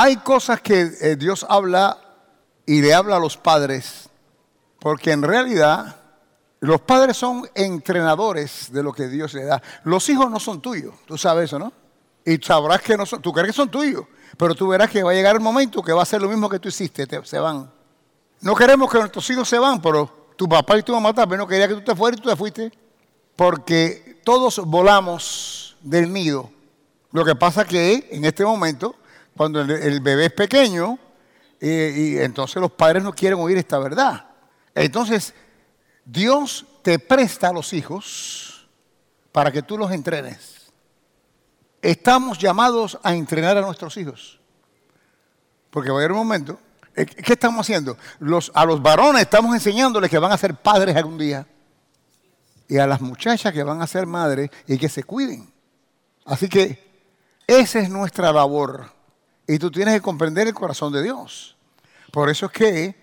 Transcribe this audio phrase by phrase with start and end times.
[0.00, 1.98] Hay cosas que eh, Dios habla
[2.64, 4.08] y le habla a los padres,
[4.78, 5.96] porque en realidad
[6.60, 9.60] los padres son entrenadores de lo que Dios le da.
[9.82, 11.72] Los hijos no son tuyos, tú sabes eso, ¿no?
[12.24, 14.04] Y sabrás que no son, tú crees que son tuyos,
[14.36, 16.48] pero tú verás que va a llegar el momento que va a ser lo mismo
[16.48, 17.68] que tú hiciste, se van.
[18.40, 21.46] No queremos que nuestros hijos se van, pero tu papá y tu mamá también no
[21.48, 22.72] querían que tú te fueras y tú te fuiste.
[23.34, 26.52] Porque todos volamos del nido.
[27.10, 28.94] Lo que pasa que en este momento,
[29.38, 30.98] cuando el, bebé es pequeño,
[31.60, 34.26] y entonces los padres no quieren oír esta verdad.
[34.74, 35.32] Entonces,
[36.04, 38.68] Dios te presta a los hijos
[39.30, 40.72] para que tú los entrenes.
[41.80, 44.40] Estamos llamados a entrenar a nuestros hijos.
[45.70, 46.58] Porque va a haber un momento.
[46.96, 47.96] Eh, ¿Qué estamos haciendo?
[48.54, 51.46] A los varones estamos enseñándoles que van a ser padres algún día.
[52.66, 55.48] Y a las muchachas que van a ser madres y que se cuiden.
[56.24, 56.88] Así que
[57.46, 58.97] esa es nuestra labor.
[59.48, 61.56] Y tú tienes que comprender el corazón de Dios.
[62.12, 62.94] Por eso es que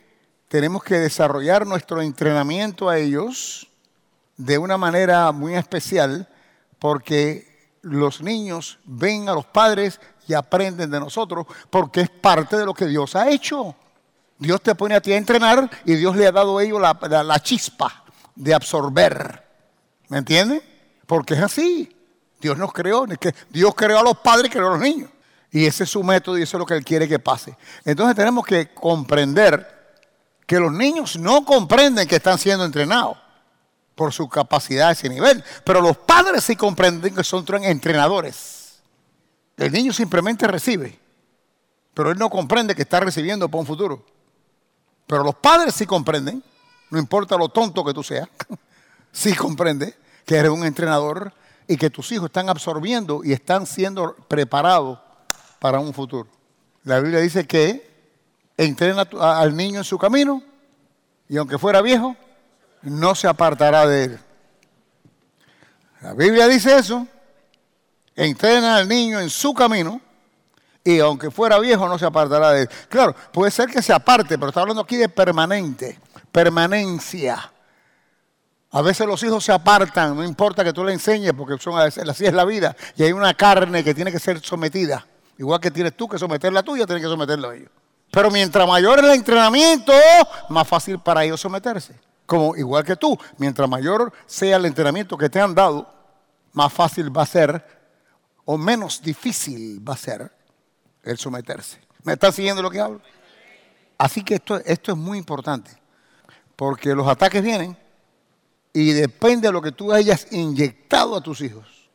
[0.48, 3.68] tenemos que desarrollar nuestro entrenamiento a ellos
[4.38, 6.30] de una manera muy especial
[6.78, 12.66] porque los niños ven a los padres y aprenden de nosotros porque es parte de
[12.66, 13.76] lo que Dios ha hecho.
[14.38, 17.40] Dios te pone a ti a entrenar y Dios le ha dado a ellos la,
[17.40, 18.04] chispa
[18.36, 19.44] de absorber.
[20.10, 20.62] ¿Me entiendes?
[21.08, 21.92] Porque es así.
[22.40, 23.08] Dios nos creó.
[23.50, 25.10] Dios creó a los padres y creó a los niños.
[25.56, 27.56] Y ese es su método y eso es lo que Él quiere que pase.
[27.86, 29.96] Entonces tenemos que comprender
[30.46, 33.18] que los niños no comprenden que están siendo entrenados
[33.96, 38.82] por su capacidad ese nivel, pero los padres sí comprenden que son entrenadores.
[39.56, 41.00] El niño simplemente recibe,
[41.94, 44.06] pero él no comprende que está recibiendo para un futuro.
[45.08, 46.44] Pero los padres sí comprenden,
[46.90, 48.28] no importa lo tonto que tú seas,
[49.14, 51.32] sí comprende que eres un entrenador
[51.66, 55.05] y que tus hijos están absorbiendo y están siendo preparados
[55.66, 56.30] para un futuro.
[56.84, 57.90] La Biblia dice que
[58.56, 60.44] entrena al niño en su camino
[61.28, 62.16] y aunque fuera viejo,
[62.84, 64.20] no se apartará de él.
[66.02, 67.08] La Biblia dice eso.
[68.16, 70.00] Entrena al niño en su camino
[70.84, 72.70] y aunque fuera viejo no se apartará de él.
[72.88, 76.00] Claro, puede ser que se aparte, pero está hablando aquí de permanente,
[76.32, 77.52] permanencia.
[78.70, 82.24] A veces los hijos se apartan, no importa que tú le enseñes, porque son, así
[82.24, 82.76] es la vida.
[82.96, 85.08] Y hay una carne que tiene que ser sometida.
[85.38, 87.70] Igual que tienes tú que someter la tuya, tienes que someterla a ellos.
[88.12, 89.92] Pero mientras mayor el entrenamiento,
[90.50, 92.00] más fácil para ellos someterse.
[92.26, 95.92] Como igual que tú, mientras mayor sea el entrenamiento que te han dado,
[96.54, 97.76] más fácil va a ser
[98.46, 100.32] o menos difícil va a ser
[101.04, 101.80] el someterse.
[102.04, 103.02] ¿Me están siguiendo lo que hablo?
[103.98, 105.72] Así que esto, esto es muy importante,
[106.56, 107.78] porque los ataques vienen
[108.74, 111.90] y depende de lo que tú hayas inyectado a tus hijos.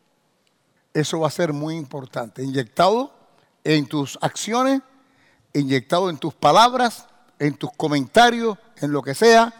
[0.92, 2.42] Eso va a ser muy importante.
[2.42, 3.19] Inyectado
[3.64, 4.82] en tus acciones
[5.52, 7.06] inyectado en tus palabras,
[7.38, 9.52] en tus comentarios, en lo que sea.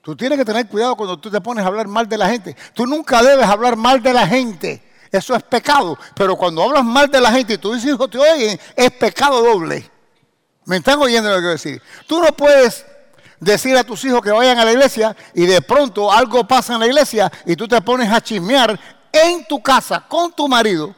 [0.00, 2.56] Tú tienes que tener cuidado cuando tú te pones a hablar mal de la gente.
[2.74, 4.82] Tú nunca debes hablar mal de la gente.
[5.10, 5.96] Eso es pecado.
[6.16, 9.88] Pero cuando hablas mal de la gente y tus hijos te oyen, es pecado doble.
[10.64, 11.82] ¿Me están oyendo lo que quiero decir?
[12.06, 12.84] Tú no puedes
[13.38, 16.80] decir a tus hijos que vayan a la iglesia y de pronto algo pasa en
[16.80, 18.78] la iglesia y tú te pones a chismear
[19.12, 20.94] en tu casa con tu marido,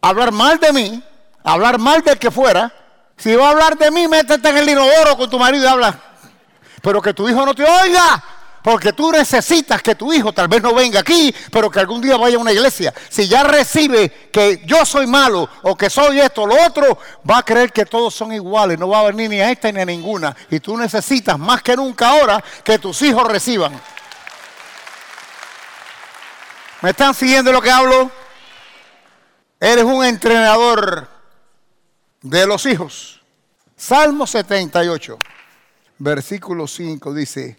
[0.00, 1.02] hablar mal de mí,
[1.44, 2.72] hablar mal del que fuera,
[3.16, 5.98] si va a hablar de mí, métete en el inodoro con tu marido y habla.
[6.80, 8.22] Pero que tu hijo no te oiga.
[8.62, 12.16] Porque tú necesitas que tu hijo tal vez no venga aquí, pero que algún día
[12.16, 12.92] vaya a una iglesia.
[13.08, 16.98] Si ya recibe que yo soy malo o que soy esto o lo otro,
[17.28, 18.78] va a creer que todos son iguales.
[18.78, 20.36] No va a venir ni a esta ni a ninguna.
[20.50, 23.80] Y tú necesitas más que nunca ahora que tus hijos reciban.
[26.82, 28.10] ¿Me están siguiendo lo que hablo?
[29.60, 31.17] Eres un entrenador
[32.22, 33.20] de los hijos.
[33.76, 35.18] Salmo 78,
[35.98, 37.58] versículo 5 dice,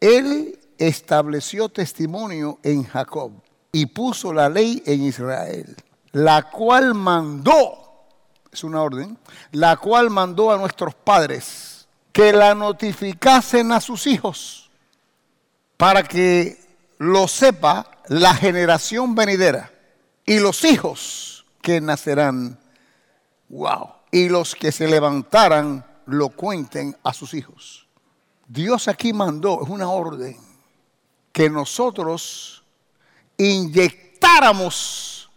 [0.00, 3.32] Él estableció testimonio en Jacob
[3.72, 5.76] y puso la ley en Israel,
[6.12, 8.06] la cual mandó,
[8.52, 9.18] es una orden,
[9.52, 14.70] la cual mandó a nuestros padres que la notificasen a sus hijos
[15.76, 16.58] para que
[16.98, 19.70] lo sepa la generación venidera
[20.24, 22.58] y los hijos que nacerán
[23.48, 23.90] Wow.
[24.10, 27.86] Y los que se levantaran lo cuenten a sus hijos.
[28.46, 30.36] Dios aquí mandó, es una orden,
[31.32, 32.64] que nosotros
[33.36, 35.30] inyectáramos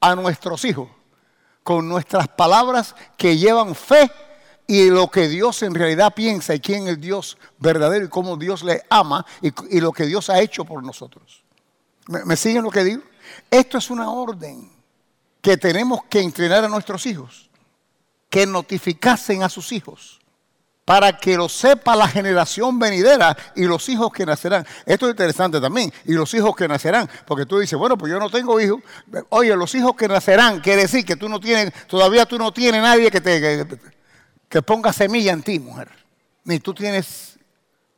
[0.00, 0.88] a nuestros hijos
[1.62, 4.10] con nuestras palabras que llevan fe
[4.66, 8.36] y lo que Dios en realidad piensa y quién es el Dios verdadero y cómo
[8.36, 11.42] Dios le ama y, lo que Dios ha hecho por nosotros.
[12.06, 13.02] ¿Me, ¿Me siguen lo que digo?
[13.50, 14.70] Esto es una orden
[15.40, 17.47] que tenemos que entrenar a nuestros hijos.
[18.28, 20.18] Que notificasen a sus hijos
[20.88, 24.66] para que lo sepa la generación venidera y los hijos que nacerán.
[24.86, 28.18] Esto es interesante también, y los hijos que nacerán, porque tú dices, bueno, pues yo
[28.18, 28.80] no tengo hijos.
[29.28, 32.80] Oye, los hijos que nacerán quiere decir que tú no tienes, todavía tú no tienes
[32.80, 33.66] nadie que te
[34.48, 35.90] que, ponga semilla en ti, mujer.
[36.44, 37.38] Ni tú tienes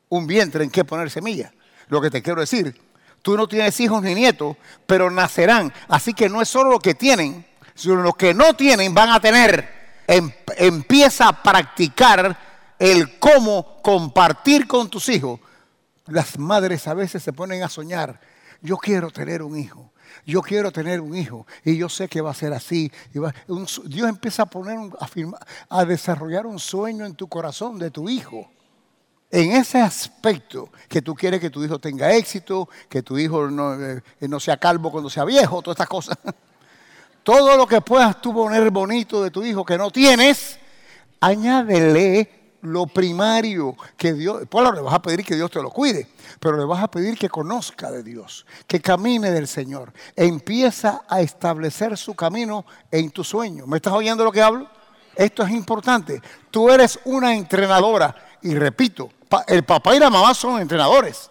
[0.09, 1.53] un vientre en que poner semilla.
[1.91, 2.77] Lo que te quiero decir,
[3.23, 4.57] tú no tienes hijos ni nietos,
[4.89, 5.73] pero nacerán.
[5.87, 9.21] Así que no es solo lo que tienen, sino los que no tienen van a
[9.21, 9.80] tener.
[10.11, 12.37] Em, empieza a practicar
[12.81, 15.39] el cómo compartir con tus hijos.
[16.07, 18.21] Las madres a veces se ponen a soñar,
[18.61, 19.93] yo quiero tener un hijo,
[20.27, 22.91] yo quiero tener un hijo y yo sé que va a ser así.
[23.13, 28.51] Dios empieza a poner, a, a desarrollar un sueño en tu corazón de tu hijo.
[29.31, 33.81] En ese aspecto que tú quieres que tu hijo tenga éxito, que tu hijo no,
[33.81, 36.19] eh, no sea calvo cuando sea viejo, todas estas cosas.
[37.23, 40.59] Todo lo que puedas tú poner bonito de tu hijo que no tienes,
[41.21, 46.09] añádele lo primario que Dios, pues le vas a pedir que Dios te lo cuide,
[46.39, 49.93] pero le vas a pedir que conozca de Dios, que camine del Señor.
[50.17, 53.67] empieza a establecer su camino en tu sueño.
[53.67, 54.69] ¿Me estás oyendo lo que hablo?
[55.15, 56.21] Esto es importante.
[56.51, 59.11] Tú eres una entrenadora y repito,
[59.47, 61.31] el papá y la mamá son entrenadores.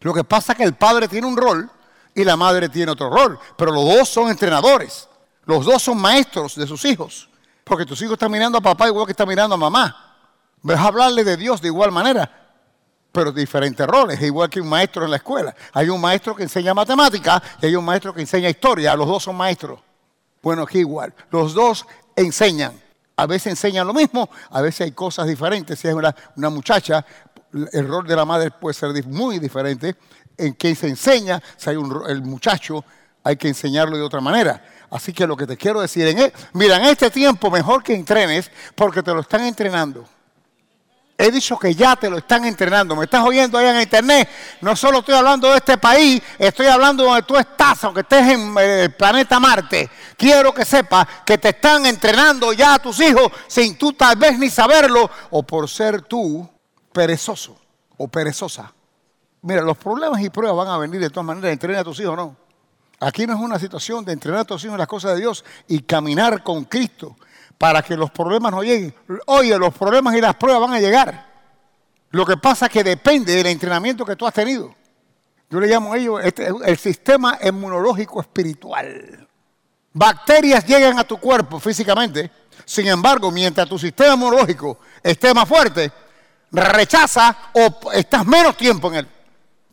[0.00, 1.70] Lo que pasa es que el padre tiene un rol
[2.16, 5.06] y la madre tiene otro rol, pero los dos son entrenadores.
[5.44, 7.28] Los dos son maestros de sus hijos,
[7.62, 10.16] porque tus hijos están mirando a papá igual que están mirando a mamá.
[10.62, 12.28] Vas a hablarle de Dios de igual manera,
[13.12, 15.54] pero diferentes roles, igual que un maestro en la escuela.
[15.74, 18.96] Hay un maestro que enseña matemática y hay un maestro que enseña historia.
[18.96, 19.78] Los dos son maestros.
[20.42, 21.12] Bueno, aquí igual.
[21.30, 21.86] Los dos
[22.16, 22.80] enseñan.
[23.14, 25.78] A veces enseñan lo mismo, a veces hay cosas diferentes.
[25.78, 26.14] Si es una,
[26.50, 27.04] muchacha,
[27.72, 29.96] el rol de la madre puede ser muy diferente
[30.38, 31.42] en que se enseña.
[31.56, 32.84] Si hay un, el muchacho,
[33.22, 34.62] hay que enseñarlo de otra manera.
[34.90, 37.94] Así que lo que te quiero decir, en, e, mira, en este tiempo mejor que
[37.94, 40.04] entrenes porque te lo están entrenando.
[41.18, 42.94] He dicho que ya te lo están entrenando.
[42.94, 44.28] ¿Me estás oyendo ahí en internet?
[44.60, 48.34] No solo estoy hablando de este país, estoy hablando de donde tú estás, aunque estés
[48.34, 49.88] en eh, el planeta Marte.
[50.16, 54.38] Quiero que sepas que te están entrenando ya a tus hijos sin tú tal vez
[54.38, 56.46] ni saberlo o por ser tú
[56.92, 57.58] perezoso
[57.96, 58.75] o perezosa.
[59.42, 61.52] Mira, los problemas y pruebas van a venir de todas maneras.
[61.52, 62.36] Entrena a tus hijos, no.
[63.00, 65.44] Aquí no es una situación de entrenar a tus hijos en las cosas de Dios
[65.68, 67.16] y caminar con Cristo
[67.58, 68.94] para que los problemas no lleguen.
[69.26, 71.26] Oye, los problemas y las pruebas van a llegar.
[72.10, 74.74] Lo que pasa es que depende del entrenamiento que tú has tenido.
[75.50, 79.28] Yo le llamo a ello este, el sistema inmunológico espiritual.
[79.92, 82.30] Bacterias llegan a tu cuerpo físicamente,
[82.64, 85.92] sin embargo, mientras tu sistema inmunológico esté más fuerte,
[86.50, 89.08] rechaza o estás menos tiempo en él.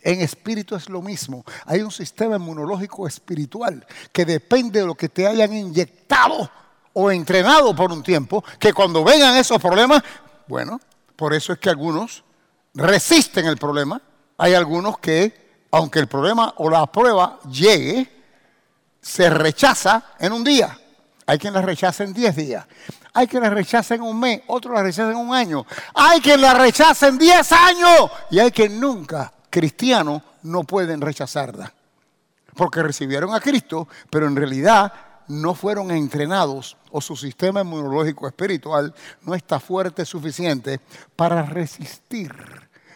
[0.04, 1.46] En espíritu es lo mismo.
[1.66, 6.50] Hay un sistema inmunológico espiritual que depende de lo que te hayan inyectado
[6.94, 10.04] o entrenado por un tiempo, que cuando vengan esos problemas,
[10.48, 10.80] bueno,
[11.16, 12.24] por eso es que algunos
[12.74, 14.02] resisten el problema.
[14.38, 18.12] Hay algunos que, aunque el problema o la prueba llegue,
[19.02, 20.78] se rechaza en un día.
[21.26, 22.66] Hay quien la rechaza en 10 días.
[23.14, 24.42] Hay quien la rechaza en un mes.
[24.48, 25.66] Otros la rechazan en un año.
[25.94, 28.12] Hay quien la rechaza en 10 años.
[28.32, 31.72] Y hay quien nunca, cristianos, no pueden rechazarla.
[32.56, 34.92] Porque recibieron a Cristo, pero en realidad
[35.28, 40.80] no fueron entrenados o su sistema inmunológico espiritual no está fuerte suficiente
[41.16, 42.34] para resistir.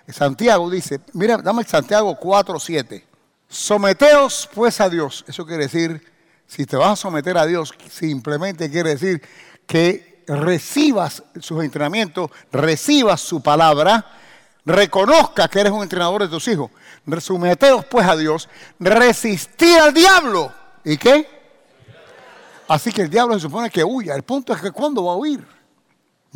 [0.08, 3.08] Santiago dice, mira, dame Santiago 4, 7.
[3.48, 5.26] Someteos pues a Dios.
[5.28, 6.12] Eso quiere decir,
[6.48, 9.22] si te vas a someter a Dios, simplemente quiere decir
[9.68, 14.06] que recibas sus entrenamientos, recibas su palabra,
[14.68, 16.70] reconozca que eres un entrenador de tus hijos.
[17.20, 20.54] Someteos pues a Dios, resistir al diablo.
[20.84, 21.28] ¿Y qué?
[22.68, 24.14] Así que el diablo se supone que huya.
[24.14, 25.46] El punto es que ¿cuándo va a huir?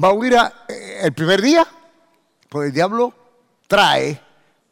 [0.02, 1.68] ¿Va a huir eh, el primer día?
[2.48, 3.14] Pues el diablo
[3.68, 4.22] trae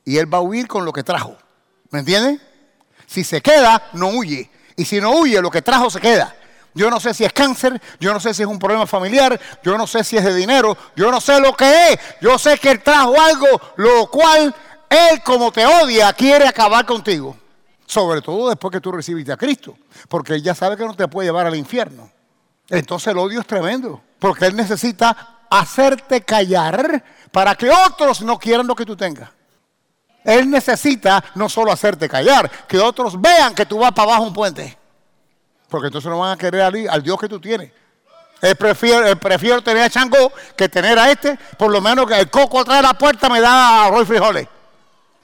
[0.05, 1.37] y él va a huir con lo que trajo.
[1.91, 2.41] ¿Me entienden?
[3.05, 4.49] Si se queda, no huye.
[4.77, 6.33] Y si no huye, lo que trajo se queda.
[6.79, 9.77] Yo no sé si es cáncer, yo no sé si es un problema familiar, yo
[9.77, 11.99] no sé si es de dinero, yo no sé lo que es.
[12.21, 14.55] Yo sé que él trajo algo, lo cual
[14.89, 17.35] él como te odia quiere acabar contigo.
[17.85, 19.75] Sobre todo después que tú recibiste a Cristo.
[20.07, 22.09] Porque Él ya sabe que no te puede llevar al infierno.
[22.69, 24.01] Entonces el odio es tremendo.
[24.17, 29.29] Porque Él necesita hacerte callar para que otros no quieran lo que tú tengas.
[30.23, 34.33] Él necesita no solo hacerte callar, que otros vean que tú vas para abajo un
[34.33, 34.78] puente.
[35.69, 37.71] Porque entonces no van a querer al, Dios que tú tienes.
[38.41, 41.37] Él prefiero tener a Changó que tener a este.
[41.57, 44.47] Por lo menos que el coco atrás de la puerta me da arroz y frijoles.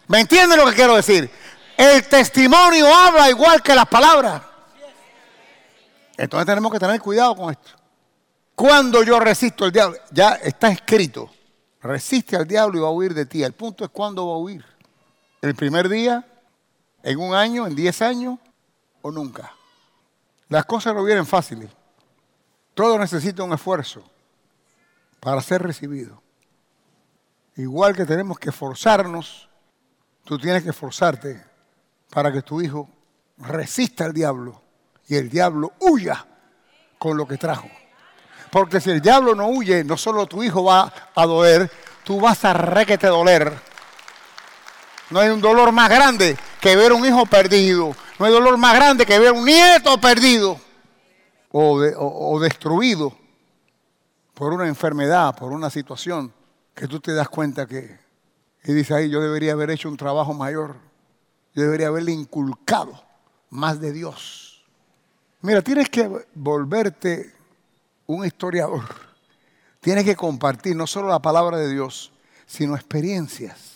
[0.07, 1.29] ¿Me entienden lo que quiero decir?
[1.77, 4.41] El testimonio habla igual que las palabras.
[6.17, 7.71] Entonces tenemos que tener cuidado con esto.
[8.53, 11.29] Cuando yo resisto al diablo, ya está escrito,
[11.81, 13.43] resiste al diablo y va a huir de ti.
[13.43, 14.63] El punto es cuándo va a huir.
[15.41, 16.25] ¿El primer día?
[17.03, 17.67] ¿En un año?
[17.67, 18.39] ¿En diez años?
[19.01, 19.53] ¿O nunca?
[20.49, 21.69] Las cosas no vienen fáciles.
[22.73, 24.03] Todo necesita un esfuerzo
[25.19, 26.21] para ser recibido.
[27.55, 29.49] Igual que tenemos que forzarnos,
[30.25, 31.43] tú tienes que esforzarte
[32.09, 32.89] para que tu hijo
[33.37, 34.61] resista al diablo
[35.07, 36.25] y el diablo huya
[36.97, 37.69] con lo que trajo.
[38.51, 41.71] Porque si el diablo no huye, no solo tu hijo va a doler,
[42.03, 43.53] tú vas a requete doler.
[45.09, 47.95] No hay un dolor más grande que ver un hijo perdido.
[48.17, 50.59] No hay dolor más grande que ver un nieto perdido
[51.51, 53.15] o, o destruido
[54.33, 56.33] por una enfermedad, por una situación
[56.73, 57.97] que tú te das cuenta que,
[58.65, 60.75] y dices ahí, yo debería haber hecho un trabajo mayor.
[61.53, 63.01] Yo debería haberle inculcado
[63.49, 64.65] más de Dios.
[65.41, 67.33] Mira, tienes que volverte
[68.07, 68.83] un historiador.
[69.79, 72.11] Tienes que compartir no solo la palabra de Dios,
[72.45, 73.74] sino experiencias.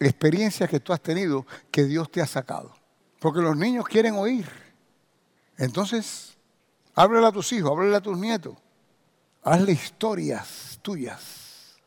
[0.00, 2.74] Experiencias que tú has tenido que Dios te ha sacado.
[3.20, 4.48] Porque los niños quieren oír.
[5.58, 6.36] Entonces,
[6.94, 8.56] háblale a tus hijos, háblale a tus nietos.
[9.42, 11.78] Hazle historias tuyas.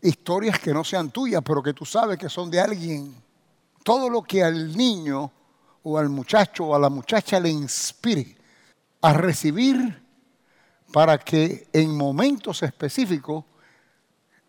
[0.00, 3.14] Historias que no sean tuyas, pero que tú sabes que son de alguien
[3.86, 5.30] todo lo que al niño
[5.84, 8.36] o al muchacho o a la muchacha le inspire
[9.00, 10.02] a recibir
[10.92, 13.44] para que en momentos específicos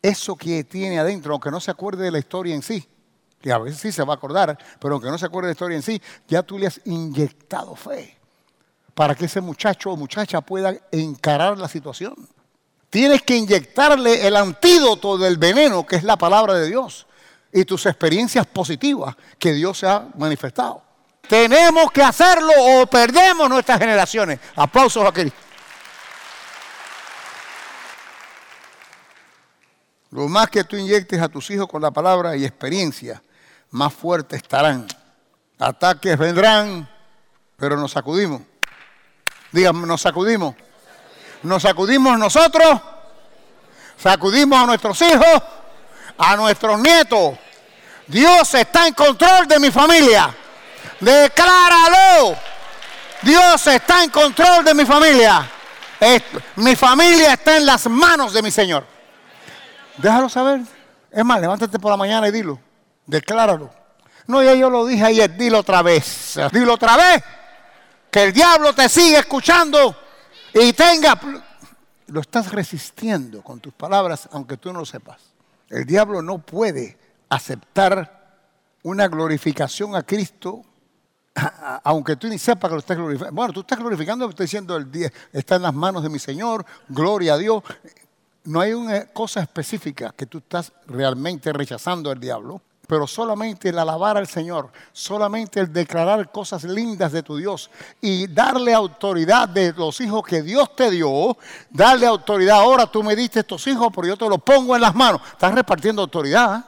[0.02, 2.88] eso que tiene adentro, aunque no se acuerde de la historia en sí,
[3.42, 5.56] que a veces sí se va a acordar, pero aunque no se acuerde de la
[5.56, 8.18] historia en sí, ya tú le has inyectado fe
[8.94, 12.16] para que ese muchacho o muchacha pueda encarar la situación.
[12.90, 17.06] Tienes que inyectarle el antídoto del veneno que es la palabra de Dios
[17.54, 20.82] y tus experiencias positivas que Dios se ha manifestado.
[21.28, 24.40] Tenemos que hacerlo o perdemos nuestras generaciones.
[24.56, 25.47] Aplausos a Cristo.
[30.18, 33.22] Lo más que tú inyectes a tus hijos con la palabra y experiencia,
[33.70, 34.88] más fuertes estarán.
[35.60, 36.90] Ataques vendrán,
[37.56, 38.42] pero nos sacudimos.
[39.52, 40.56] Díganme, nos sacudimos.
[41.44, 42.82] Nos sacudimos nosotros,
[43.96, 45.44] sacudimos a nuestros hijos
[46.18, 47.38] a nuestros nietos.
[48.08, 50.36] Dios está en control de mi familia.
[51.00, 52.36] Decláralo.
[53.22, 55.48] Dios está en control de mi familia.
[56.56, 58.97] mi familia está en las manos de mi Señor.
[59.98, 60.62] Déjalo saber.
[61.12, 62.60] Es más, levántate por la mañana y dilo.
[63.06, 63.70] Decláralo.
[64.28, 66.38] No, ya yo lo dije ayer, dilo otra vez.
[66.52, 67.24] Dilo otra vez.
[68.12, 69.96] Que el diablo te sigue escuchando
[70.54, 71.20] y tenga...
[72.08, 75.22] Lo estás resistiendo con tus palabras, aunque tú no lo sepas.
[75.70, 78.40] El diablo no puede aceptar
[78.84, 80.64] una glorificación a Cristo,
[81.84, 83.36] aunque tú ni sepas que lo estás glorificando.
[83.36, 86.66] Bueno, tú estás glorificando, estoy diciendo, el día está en las manos de mi Señor,
[86.88, 87.62] gloria a Dios.
[88.48, 93.78] No hay una cosa específica que tú estás realmente rechazando al diablo pero solamente el
[93.78, 99.74] alabar al Señor, solamente el declarar cosas lindas de tu Dios y darle autoridad de
[99.74, 101.38] los hijos que Dios te dio,
[101.70, 102.60] darle autoridad.
[102.60, 105.20] Ahora tú me diste estos hijos, pero yo te los pongo en las manos.
[105.34, 106.64] Estás repartiendo autoridad.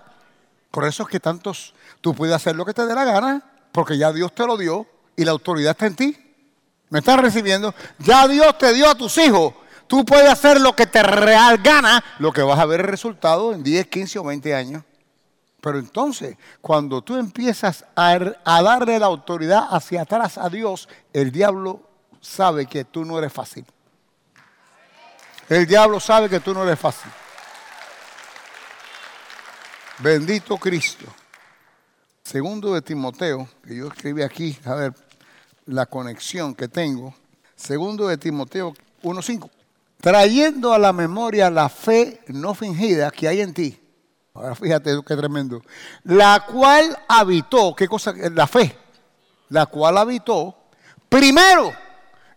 [0.71, 3.98] Por eso es que tantos, tú puedes hacer lo que te dé la gana, porque
[3.98, 6.17] ya Dios te lo dio y la autoridad está en ti.
[6.89, 7.74] ¿Me estás recibiendo?
[8.00, 9.53] Ya Dios te dio a tus hijos.
[9.89, 13.53] Tú puedes hacer lo que te real gana, lo que vas a ver el resultado
[13.53, 14.84] en 10, 15 o 20 años.
[15.60, 21.81] Pero entonces, cuando tú empiezas a, darle la autoridad hacia atrás a Dios, el diablo
[22.22, 23.65] sabe que tú no eres fácil.
[25.50, 27.12] El diablo sabe que tú no eres fácil.
[29.98, 31.08] Bendito Cristo.
[32.22, 34.93] Segundo de Timoteo, que yo escribí aquí, a ver
[35.65, 37.15] la conexión que tengo.
[37.55, 39.50] Segundo de Timoteo 1.5.
[40.01, 43.79] Trayendo a la memoria la fe no fingida que hay en ti
[44.39, 45.62] Ahora fíjate qué tremendo.
[46.03, 48.13] La cual habitó, ¿qué cosa?
[48.32, 48.74] La fe.
[49.50, 50.56] La cual habitó
[51.10, 51.74] primero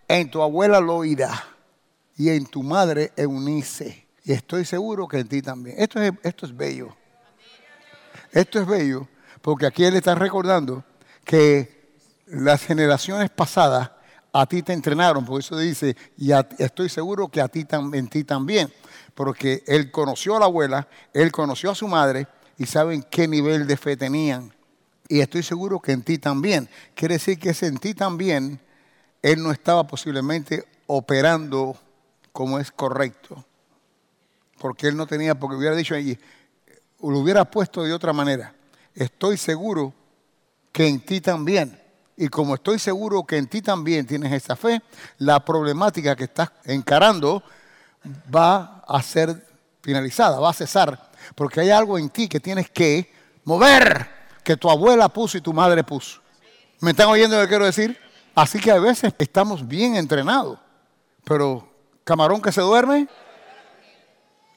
[0.09, 1.45] en tu abuela Loida
[2.17, 4.09] y en tu madre Eunice.
[4.25, 5.77] Y estoy seguro que en ti también.
[5.79, 6.97] Esto es, esto es bello.
[8.33, 9.07] Esto es bello
[9.41, 10.85] porque aquí él está recordando
[11.25, 13.91] que las generaciones pasadas
[14.33, 18.25] a ti te entrenaron, por eso dice, y estoy seguro que a ti, en ti
[18.25, 18.73] también
[19.15, 22.27] porque él conoció a la abuela, él conoció a su madre
[22.59, 24.53] y saben qué nivel de fe tenían.
[25.09, 26.69] Y estoy seguro que en ti también.
[26.95, 28.61] Quiere decir que en ti también
[29.21, 31.77] él no estaba posiblemente operando
[32.33, 33.45] como es correcto.
[34.59, 36.19] Porque él no tenía, porque hubiera dicho allí,
[37.01, 38.55] lo hubiera puesto de otra manera.
[38.95, 39.93] Estoy seguro
[40.71, 41.79] que en ti también.
[42.23, 44.81] Y como estoy seguro que en ti también tienes esa fe,
[45.19, 47.43] la problemática que estás encarando
[48.33, 49.45] va a ser
[49.83, 53.13] finalizada, va a cesar, porque hay algo en ti que tienes que
[53.43, 54.09] mover,
[54.45, 56.21] que tu abuela puso y tu madre puso.
[56.79, 57.99] ¿Me están oyendo lo que quiero decir?
[58.37, 60.61] Así que a veces estamos bien entrenados,
[61.25, 61.69] pero
[62.05, 63.09] camarón que se duerme,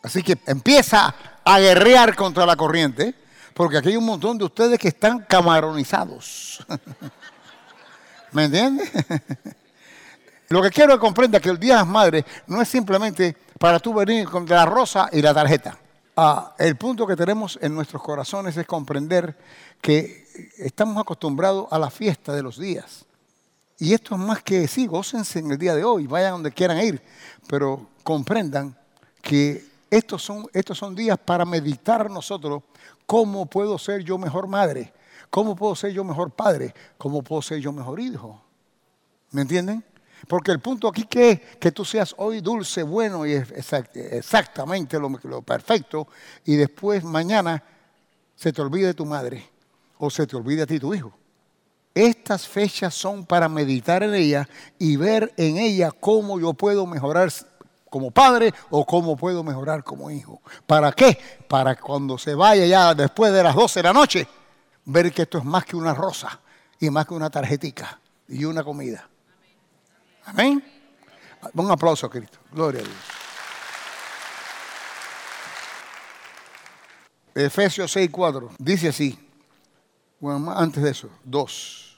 [0.04, 3.16] así que empieza a guerrear contra la corriente,
[3.56, 6.64] porque aquí hay un montón de ustedes que están camaronizados.
[8.32, 8.92] ¿Me entiendes?
[10.50, 13.80] Lo que quiero que comprenda que el Día de las Madres no es simplemente para
[13.80, 15.78] tú venir con la rosa y la tarjeta.
[16.16, 19.36] Ah, el punto que tenemos en nuestros corazones es comprender
[19.82, 20.28] que
[20.58, 23.06] estamos acostumbrados a la fiesta de los días.
[23.78, 26.80] Y esto es más que sí, gócense en el día de hoy, vayan donde quieran
[26.80, 27.02] ir,
[27.48, 28.78] pero comprendan
[29.22, 32.64] que estos son, estos son días para meditar nosotros
[33.06, 34.94] cómo puedo ser yo mejor madre,
[35.36, 38.42] cómo puedo ser yo mejor padre, cómo puedo ser yo mejor hijo.
[39.32, 39.84] ¿Me entienden?
[40.30, 45.42] Porque el punto aquí que es que tú seas hoy dulce, bueno y exactamente lo,
[45.42, 46.08] perfecto
[46.46, 47.62] y después mañana
[48.34, 49.46] se te olvide tu madre
[49.98, 51.12] o se te olvide a ti tu hijo.
[51.94, 54.48] Estas fechas son para meditar en ella
[54.80, 57.30] y ver en ella cómo yo puedo mejorar
[57.90, 60.42] como padre o cómo puedo mejorar como hijo.
[60.66, 61.18] ¿Para qué?
[61.50, 64.28] Para cuando se vaya ya después de las 12 de la noche,
[64.86, 66.40] ver que esto es más que una rosa
[66.80, 69.08] y más que una tarjetica y una comida.
[70.26, 70.64] Amén.
[71.54, 72.40] Un aplauso a Cristo.
[72.52, 72.98] Gloria a Dios.
[77.36, 78.52] Efesios 6, 4.
[78.58, 79.20] Dice así.
[80.22, 81.98] Antes de eso, 2.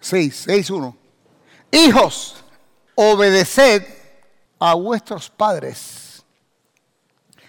[0.00, 0.96] 6, 6, 1.
[1.70, 2.42] Hijos,
[2.94, 3.86] obedeced
[4.58, 6.24] a vuestros padres,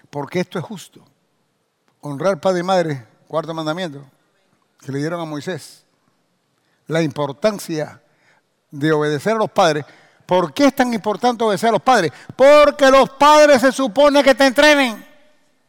[0.10, 1.04] porque esto es justo.
[2.02, 4.06] Honrar padre y madre, cuarto mandamiento,
[4.86, 5.84] que le dieron a Moisés.
[6.88, 8.02] La importancia
[8.72, 9.86] de obedecer a los padres
[10.26, 12.12] ¿Por qué es tan importante obedecer a los padres?
[12.36, 15.06] Porque los padres se supone que te entrenen.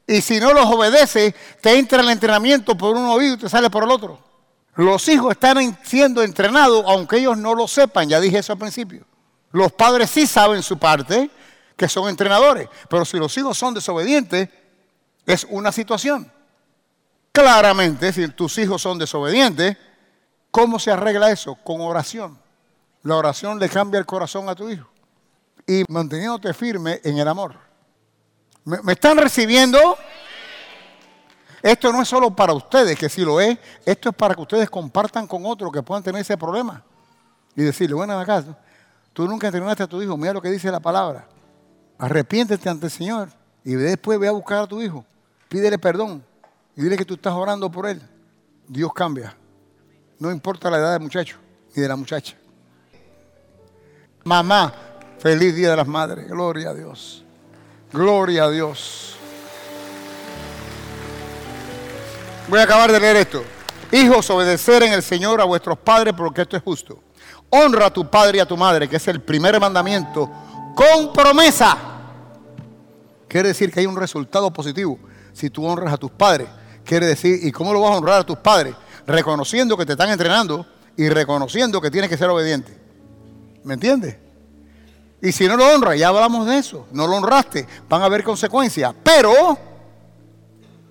[0.06, 3.70] Y si no los obedeces, te entra el entrenamiento por un oído y te sale
[3.70, 4.22] por el otro.
[4.76, 9.04] Los hijos están siendo entrenados aunque ellos no lo sepan, ya dije eso al principio.
[9.52, 11.30] Los padres sí saben su parte,
[11.76, 14.48] que son entrenadores, pero si los hijos son desobedientes,
[15.26, 16.30] es una situación.
[17.34, 19.76] Claramente, si tus hijos son desobedientes,
[20.52, 21.56] ¿cómo se arregla eso?
[21.56, 22.38] Con oración.
[23.02, 24.88] La oración le cambia el corazón a tu hijo.
[25.66, 27.56] Y manteniéndote firme en el amor.
[28.64, 29.98] ¿Me, están recibiendo?
[31.60, 33.58] Esto no es solo para ustedes, que sí lo es.
[33.84, 36.84] Esto es para que ustedes compartan con otros que puedan tener ese problema.
[37.56, 38.44] Y decirle, bueno, acá,
[39.12, 40.16] tú nunca entrenaste a tu hijo.
[40.16, 41.26] Mira lo que dice la palabra.
[41.98, 43.28] Arrepiéntete ante el Señor.
[43.64, 45.04] Y después ve a buscar a tu hijo.
[45.48, 46.24] Pídele perdón.
[46.76, 48.00] Y dile que tú estás orando por él.
[48.66, 49.36] Dios cambia.
[50.18, 51.38] No importa la edad del muchacho
[51.74, 52.36] ni de la muchacha.
[54.24, 54.72] Mamá,
[55.18, 56.28] feliz Día de las Madres.
[56.28, 57.24] Gloria a Dios.
[57.92, 59.16] Gloria a Dios.
[62.48, 63.42] Voy a acabar de leer esto.
[63.92, 67.00] Hijos, obedecer en el Señor a vuestros padres porque esto es justo.
[67.50, 70.30] Honra a tu padre y a tu madre, que es el primer mandamiento,
[70.74, 71.76] con promesa.
[73.28, 74.98] Quiere decir que hay un resultado positivo
[75.32, 76.48] si tú honras a tus padres.
[76.84, 78.74] Quiere decir, ¿y cómo lo vas a honrar a tus padres?
[79.06, 80.66] Reconociendo que te están entrenando
[80.96, 82.78] y reconociendo que tienes que ser obediente.
[83.64, 84.16] ¿Me entiendes?
[85.22, 88.22] Y si no lo honra, ya hablamos de eso, no lo honraste, van a haber
[88.22, 88.94] consecuencias.
[89.02, 89.56] Pero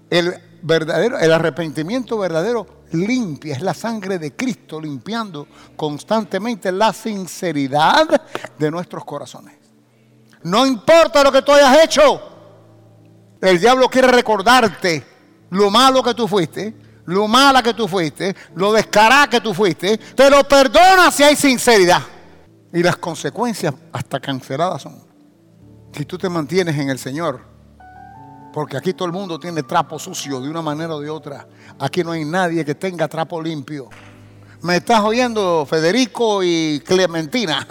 [0.10, 8.08] el verdadero, el arrepentimiento verdadero limpia, es la sangre de Cristo limpiando constantemente la sinceridad
[8.58, 9.56] de nuestros corazones.
[10.42, 12.22] No importa lo que tú hayas hecho,
[13.40, 15.13] el diablo quiere recordarte
[15.54, 19.98] lo malo que tú fuiste, lo mala que tú fuiste, lo descarada que tú fuiste,
[19.98, 22.02] te lo perdona si hay sinceridad.
[22.74, 25.00] Y las consecuencias hasta canceladas son.
[25.96, 27.40] Si tú te mantienes en el Señor,
[28.52, 31.48] porque aquí todo el mundo tiene trapo sucio de una manera o de otra.
[31.80, 33.90] Aquí no hay nadie que tenga trapo limpio.
[34.62, 37.68] ¿Me estás oyendo, Federico y Clementina?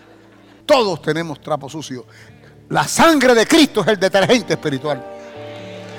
[0.66, 2.06] Todos tenemos trapo sucio.
[2.68, 5.15] La sangre de Cristo es el detergente espiritual.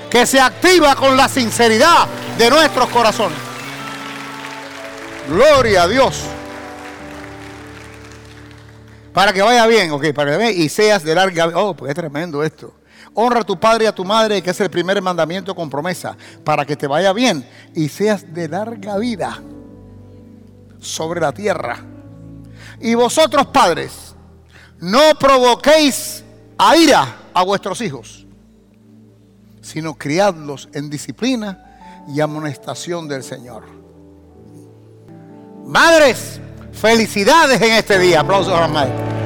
[0.09, 3.37] Que se activa con la sinceridad de nuestros corazones.
[5.27, 6.23] Gloria a Dios.
[9.13, 11.57] Para que vaya bien, ok, para que vaya y seas de larga vida.
[11.57, 12.73] Oh, pues es tremendo esto.
[13.15, 16.15] Honra a tu padre y a tu madre, que es el primer mandamiento con promesa,
[16.43, 17.43] para que te vaya bien
[17.73, 19.41] y seas de larga vida
[20.79, 21.79] sobre la tierra.
[22.79, 24.15] Y vosotros, padres,
[24.79, 26.23] no provoquéis
[26.59, 28.26] a ira a vuestros hijos,
[29.67, 33.63] sino criadlos en disciplina y amonestación del Señor.
[35.65, 36.39] Madres,
[36.71, 38.21] felicidades en este día.
[38.21, 39.16] Aplausos a las madres.